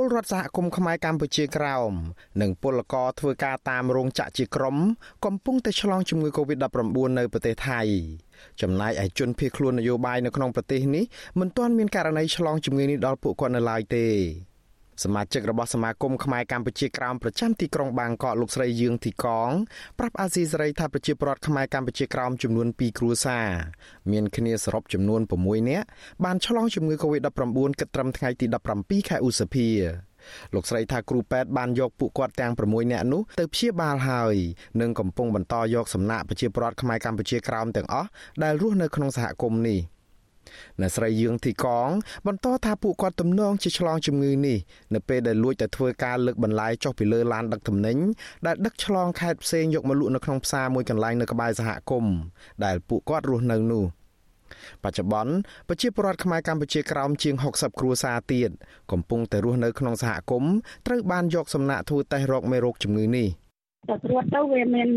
[0.00, 1.92] ពលរដ្ឋសហគមន៍ខ្មែរកម្ពុជាក្រោម
[2.42, 4.76] និងពលករធ្វើការតាមរោងចក្រជាក្រុម
[5.24, 7.80] កំពុងតែឆ្លងជំងឺ Covid-19 នៅប្រទេសថៃ
[8.60, 11.04] ចំណែកឯជនភៀសខ្លួននយោបាយនៅក្នុងប្រទេសនេះ
[11.40, 14.06] មិនទាន់មានករណីឆ្លងជំងឺនេះដល់ពួកគាត់នៅឡើយទេ
[15.04, 19.50] សមាជិករបស់សមាគមខ្មែរកម្ពុជាក្រោមប្រចាំទីក្រុងបាងកកលោកស្រីយឿងទីកង
[19.98, 23.48] ប្រាប់អាស៊ីសេរីថាប្រជាពលរដ្ឋខ្មែរកម្ពុជាក្រោមចំនួន2គ្រួសារ
[24.12, 25.86] មានគ្នាសរុបចំនួន6នាក់
[26.24, 28.46] បានឆ្លងជំងឺ Covid-19 គិតត្រឹមថ្ងៃទី
[28.78, 29.68] 17ខែឧសភា
[30.54, 34.36] លោកស្រីថាគ្រូពេទ្យបានយកពួកគាត់ទាំង6នាក់នោះទៅព្យាបាលហើយ
[34.80, 38.08] និងកំពុងបន្តយកសំណាក់ប្រជាពលរដ្ឋខ្មែរកម្ពុជាក្រោមទាំងអស់
[38.42, 39.80] ដែលរស់នៅក្នុងសហគមន៍នេះ
[40.80, 41.88] អ្នកស្រីយឿងទីកង
[42.26, 44.58] បន្តថាពួកគាត់ទំនងជាឆ្លងជំងឺនេះ
[44.94, 47.96] នៅពេលដែលលួចតែធ្វើការលើកបន្លាយចុះពីលើឡានដឹកទំនិញ
[48.46, 52.14] ដែលដឹកឆ្លងខេត្តផ្សេងយកមកលក់នៅក្នុងផ្សារមួយកន្លែងនៅក្បែរសហគមន៍
[52.64, 53.84] ដែលពួកគាត់រស់នៅនោះ
[54.84, 55.32] បច្ចុប្បន្ន
[55.68, 58.50] ប្រជាពលរដ្ឋខ្មែរកម្ពុជាក្រោមជាង60គ្រួសារទៀត
[58.92, 60.52] កំពុងតែរស់នៅក្នុងសហគមន៍
[60.86, 63.28] ត្រូវបានយកសំណាក់ធ្វើតេស្តរោគមេរោគជំងឺនេះ
[63.86, 64.88] តែត្រួតទៅវាមាន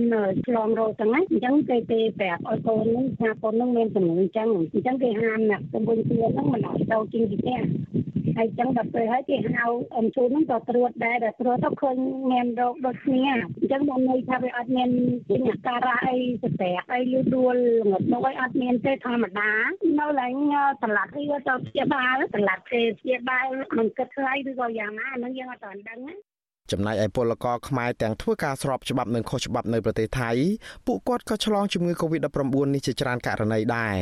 [0.46, 7.62] ឆ្លងរោគទាំងហ្នឹងអញ្ចឹងគេគេប្រាប់ឲ្យកូនហ្នឹងថាកូនហ្នឹងមានជំងឺអញ្ចឹងអញ្ចឹងគេហាមអ្នកជំនួយខ្លួនហ្នឹងមិនឲ្យទៅជិះពីផ្ទះ
[8.38, 9.66] ហើយចឹងដល់ពេលហើយគេហៅ
[9.98, 11.96] អមជូនហ្នឹងក៏ត្រួតដែរតែត្រួតទៅឃើញ
[12.32, 14.90] មានរោគដូចគ្នាអញ្ចឹងមកន័យថាវាអត់មាន
[15.30, 17.56] ជាអាការៈអីស្ទែកអីលឺដួល
[17.92, 19.52] ងត់នោះអីអត់មានទេធម្មតា
[20.00, 20.36] នៅឡើង
[20.82, 26.16] សម្លាប់វាទៅព្យាបាលសម្លាប់គេព្យាបាលមិនគិតថ្លៃឬក៏យ៉ាងណាហ្នឹងយើងអត់ទាន់ដឹងណា
[26.72, 30.32] ចំណែកឯពលករខ្មែរទាំងធ្វើការស្របច្បាប់និងខុសច្បាប់នៅប្រទេសថៃ
[30.88, 33.98] ពួកគាត់ក៏ឆ្លងជំងឺ Covid-19 នេះជាច្រើនករណីដែរ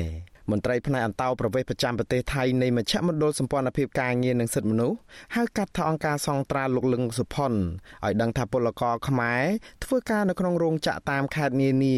[0.51, 4.97] មន្ត្រីផ្នែកអន្តោប្រវេសន៍ប្រចាំប្រទេសថៃនៃមជ្ឈមណ្ឌលសម្ព័ន្ធភាពការងារនិងសិទ្ធិមនុស្ស
[5.35, 9.43] ហៅកាត់ថាអង្គការសង្ត្រាលោកលឹងសុផុនឲ្យដឹងថាពលករខ្មែរ
[9.83, 11.97] ធ្វើការនៅក្នុងរោងចក្រតាមខេត្តនានា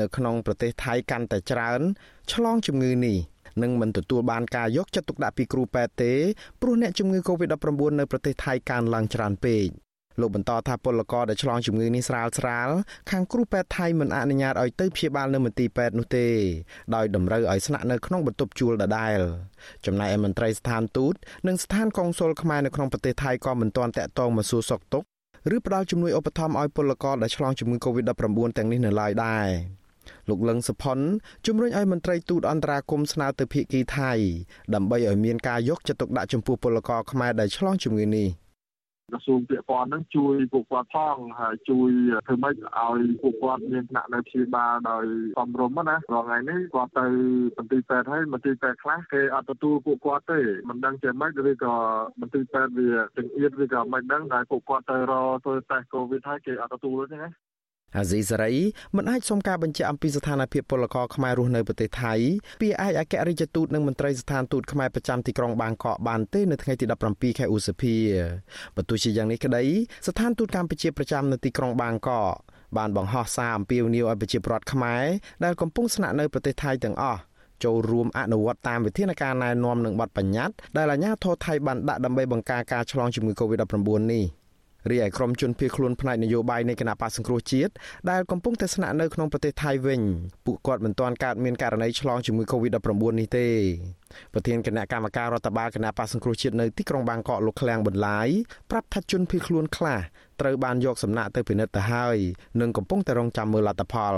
[0.00, 1.80] នៅក្នុងប្រទេសថៃកាន់តែច្រើន
[2.32, 3.18] ឆ្លងជំងឺនេះ
[3.62, 6.12] នឹងមិនទទួលបានការយកចិត្តទុកដាក់ពីគ្រូពេទ្យទេ
[6.60, 9.66] ព្រោះអ្នកជំងឺ Covid-19 នៅប្រទេសថៃកើនឡើងច្រើនពេក
[10.20, 12.68] លោកបន្តថាពលករដែលឆ្លងជំងឺនេះស្រាលស្រាល
[13.10, 16.26] ខាងគ្រូពេទ្យថៃមិនអនុញ្ញាតឲ្យទៅព្យាបាលនៅមន្ទីរពេទ្យនោះទេ
[16.94, 19.18] ដោយតម្រូវឲ្យស្នាក់នៅក្នុងបន្ទប់ជួលដដែល
[19.86, 21.14] ចំណែកឯមន្ត្រីស្ថានទូត
[21.46, 25.06] និងស្ថានកុងស៊ុលខ្មែរនៅក្នុងប្រទេសថៃក៏មិនទាន់តាក់ទងមកសួរសុខទុក្ខ
[25.54, 29.48] ឬផ្ដល់ជំនួយឧបត្ថម្ភឲ្យពលករដែលឆ្លងជំងឺ Covid-19 ទាំងនេះនៅឡើយដែរ
[30.28, 30.98] លោកលឹងសុផុន
[31.46, 34.12] ជំរុញឲ្យមន្ត្រីទូតអន្តរាគមស្នើទៅភាគីថៃ
[34.74, 38.28] ដើម្បីឲ្យមានការយកចិត្តទុកដាក់ចំពោះពលករខ្មែរដែលឆ្លងជំងឺនេះ
[39.12, 41.90] ក្រសួងពាក់ព័ន្ធហ្នឹងជួយពួកគាត់ផងហើយជួយ
[42.26, 45.04] ធ្វើម៉េចឲ្យពួកគាត់មានថ្នាក់នៅព្យាបាលដោយ
[45.38, 47.06] សមរម្យណារាល់ថ្ងៃនេះគាត់ទៅ
[47.58, 51.74] មន្ទីរពេទ្យហើយមន្ទីរពេទ្យខ្លះគេអត់ទទួលពួកគាត់ទេមិនដឹងជាម៉េចឬក៏
[52.20, 57.30] មន្ទីរពេទ្យវាចង្អៀតឬក៏មិនដឹងដែលពួកគាត់ទៅរកធ្វើតេស្តកូវីដហើយគេអត់ទទួលទេណា
[57.96, 58.54] អាស៊ីសេរី
[58.96, 62.14] មិនអាចសុំការបញ្ជាក់អំពីស្ថានភាពពលករខ្មែររស់នៅប្រទេសថៃ
[62.60, 67.94] ពីឯកអគ្គរដ្ឋទូតនិងមន្ត្រីស្ថានទូតខ្មែរប្រចាំទីក្រុងបាងកកបានទេនៅថ្ងៃទី17ខែឧសភា
[68.76, 69.64] បើទោះជាយ៉ាងនេះក្តី
[70.06, 72.34] ស្ថានទូតកម្ពុជាប្រចាំនៅទីក្រុងបាងកក
[72.78, 75.04] បានបង្ហោះសារអំពាវនាវឲ្យប្រជាពលរដ្ឋខ្មែរ
[75.44, 77.20] ដែលកំពុងស្នាក់នៅប្រទេសថៃទាំងអស់
[77.64, 84.24] ចូលរួមអនុវត្តតាមវិធានការណែនាំនិងបទបញ្ញត្តិដែលអាជ្ញាធរថៃបានដាក់ដើម្បីបង្ការការឆ្លងជំងឺ Covid-19 នេះ។
[84.90, 87.72] រីឯក្រុមជនភៀសខ្លួនផ្នែកនយោបាយនៃគណៈបកសង្គ្រោះជាតិ
[88.10, 90.00] ដែលកំពុងតែស្នាក់នៅក្នុងប្រទេសថៃវិញ
[90.46, 93.46] ពួកគាត់មិនទាន់កើតមានករណីឆ្លងជំងឺ Covid-19 នេះទេ
[94.32, 98.28] ប្រធានគណៈកម្មការរដ្ឋបាលគណៈបកសង្គ្រោះជាតិនៅទីក្រុងបាងកកលោកឃ្លាំងបន្លាយ
[98.70, 100.00] ប្រាប់ថាជនភៀសខ្លួនខ្លះ
[100.40, 102.16] ត្រូវបានយកសំណាក់ទៅពិនិត្យទៅហើយ
[102.60, 104.14] និងកំពុងតែរងចាំមើលលទ្ធផល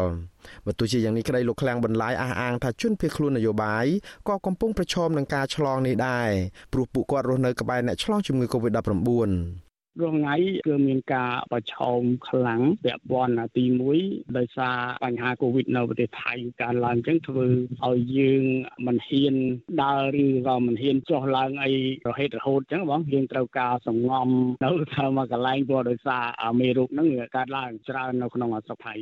[0.66, 3.86] បើទោះជាយ៉ាងនេះក្តីលោកឃ្លាំងបន្លាយអះអាងថាជនភៀសខ្លួននយោបាយ
[4.28, 6.30] ក៏កំពុងប្រឈមនឹងការឆ្លងនេះដែរ
[6.72, 9.63] ព្រោះពួកគាត់រស់នៅក្បែរអ្នកឆ្លងជំងឺ Covid-19
[10.00, 13.64] រាល់ថ្ងៃគឺមានការប្រឈមខ្លាំងពាក់ព័ន្ធទី
[14.00, 16.32] 1ដោយសារបញ្ហាកូវីដនៅប្រទេសថៃ
[16.62, 17.46] កើនឡើងអញ្ចឹងធ្វើ
[17.84, 18.42] ឲ្យយើង
[18.86, 19.34] មិនហ៊ាន
[19.82, 21.72] ដើរឬក៏មិនហ៊ានចុះឡើងអី
[22.08, 24.28] រហេតរហូតអញ្ចឹងបងយើងត្រូវការសង្ងំ
[24.64, 26.24] នៅទៅមកកន្លែងព្រោះដោយសារ
[26.60, 28.94] មេរោគហ្នឹងកើតឡើងច្រើននៅក្នុងស្រុកថៃ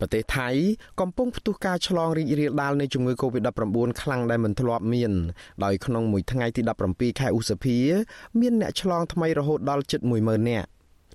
[0.00, 0.48] ប្រទេសថៃ
[1.00, 5.12] កំពុងផ្ទុះការឆ្លងរីករាលដាលនៃជំងឺ Covid-19 ខ្លាំងដែលមិនធ្លាប់មាន
[5.64, 7.78] ដោយក្នុងមួយថ្ងៃទី17ខែឧសភា
[8.40, 10.68] មានអ្នកឆ្លងថ្មីរហូតដល់ជិត10000នាក់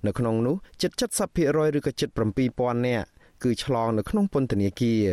[0.06, 0.90] នៅក្នុងនោះជិត
[1.34, 2.08] 70%ឬក៏ជិត
[2.48, 3.06] 7000នាក់
[3.44, 5.04] គឺឆ្លងនៅក្នុងពន្ធនាគារ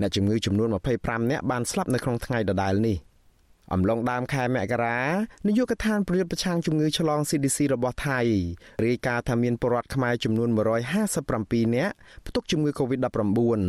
[0.00, 0.68] អ្នកជំងឺចំនួន
[1.00, 2.96] 25នាក់បានស្លាប់នៅក្នុងថ្ងៃដដែលនេះ
[3.72, 5.00] អំឡុងដើមខែមករា
[5.46, 8.20] នាយកដ្ឋានប្រយុទ្ធប្រឆាំងជំងឺឆ្លង CDC របស់ថៃ
[8.86, 10.48] រាយការណ៍ថាមានពលរដ្ឋខ្មែរចំនួន
[11.12, 11.94] 157នាក់
[12.26, 13.60] ផ្ទុកជំងឺ Covid-19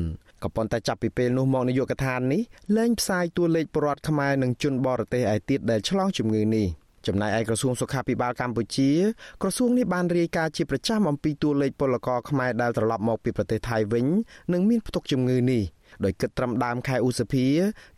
[0.43, 2.41] ក៏ប៉ុន្តែចាប់ពីពេលនោះមកនាយកដ្ឋាននេះ
[2.77, 6.67] លែងផ្សាយតួលេខពលរដ្ឋខ្មែរនិងជនបរទេសឯទៀតដែលឆ្លងជំងឺនេះ
[7.07, 8.91] ចំណែកឯក្រសួងសុខាភិបាលកម្ពុជា
[9.41, 14.05] ក្រសួងនេះបានរាយការណ៍ជាប្រចាំអំពីតួលេខពលករខ្មែរដែលត្រឡប់មកពីប្រទេសថៃវិញ
[14.53, 15.63] និងមានផ្ទុកជំងឺនេះ
[16.05, 17.45] ដោយគិតត្រឹមដើមខែឧសភា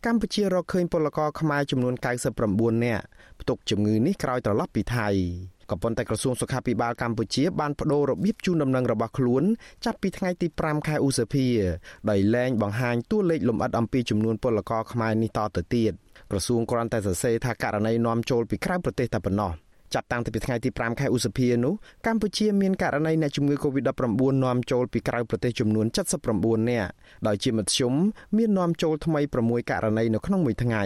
[0.06, 1.94] កម្ពុជារកឃើញពលករខ្មែរចំនួន
[2.40, 3.04] 99នាក់
[3.40, 5.08] ផ្ទុកជំងឺនេះក្រោយត្រឡប់ពីថៃ
[5.70, 9.44] ក៏ប៉ុន្តែក្រសួងសុខាភិបាលកម្ពុជាបានបដូររបៀបជូនដំណឹងរបស់ខ្លួន
[9.84, 11.46] ចាប់ពីថ្ងៃទី5ខែឧសភា
[12.10, 15.92] ដោយលែងបង្ហាញតួលេខលម្អិតអំពីចំនួនពលករខ្មែរនេះតទៅទៀត
[16.30, 19.52] ក្រសួងគ្រាន់តែសរសេរថាករណីនាំចូលពីក្រៅប្រទេសតែប៉ុណ្ណោះ
[19.94, 21.74] ចាប់តាំងពីថ្ងៃទី5ខែឧសភានោះ
[22.06, 25.86] កម្ពុជាមានករណីអ្នកជំងឺ Covid-19 នាំចូលពីក្រៅប្រទេសចំនួន
[26.28, 26.90] 79នាក់
[27.26, 27.94] ដោយជាមធ្យម
[28.36, 30.84] មាននាំចូលថ្មី6ករណីនៅក្នុងមួយថ្ងៃ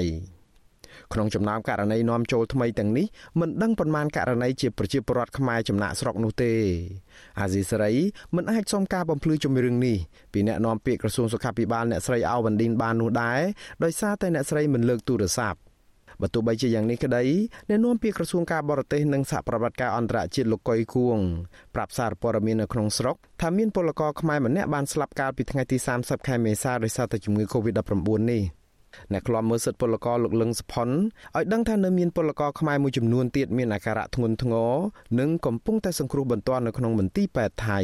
[1.12, 3.06] ក្នុងចំណោមករណីនាំចូលថ្មីទាំងនេះ
[3.40, 6.52] មិនដឹងប៉ុន្មានករណីជាប្រជាពលរដ្ឋខ្មែរចំណាក់ស្រុកនោះទេ
[7.40, 7.92] អាស៊ីសេរី
[8.36, 9.96] មិនអាចសុំការបំភ្លឺជំរឿងនេះ
[10.32, 13.40] ពីអ្នកនាំពាក្យក្រសួងសុខាភិបាលអ្នកស្រីអាវ៉ាន់ឌីនបាននោះដែរ
[13.84, 15.58] ដោយសារតែអ្នកស្រីមិនលើកទូរស័ព្ទ
[16.20, 17.22] បើទោះបីជាយ៉ាងនេះក្តី
[17.68, 21.18] អ្នកនាំពាក្យក្រសួងការបរទេសនិងសហប្រតិបត្តិការអន្តរជាតិលោកកុយគួង
[21.74, 28.42] ប្រាប់សារព័ត៌មាននៅក្នុងស្រុកថាមានពលករខ្មែរម្នាក់បានស្លាប់កាលពីថ្ងៃទី30ខែមេសាដោយសារតែជំងឺ Covid-19 នេះ
[29.12, 34.72] អ្នកខ្លំមើលសិទ្ធិពលករលោកលឹងសុផុនឲ្យដឹងថានៅមានពលករខ្មែរមួយចំនួនទៀតមានអាការៈធ្ងន់ធ្ងរ
[35.20, 37.80] និងកំពុងតែសង្គ្រោះបន្ទាន់នៅក្នុងមន្ទីរពេទ្យថៃ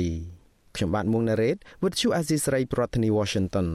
[0.76, 3.66] ខ្ញុំបាទមុងណារ៉េត With you Azizi Saray ប្រធានាធិបតី Washington